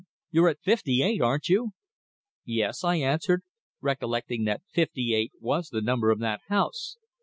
[0.31, 1.73] You're at fifty eight, aren't you?"
[2.43, 3.43] "Yes," I answered,
[3.81, 6.97] recollecting that fifty eight was the number of that house.